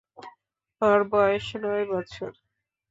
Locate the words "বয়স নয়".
1.11-1.85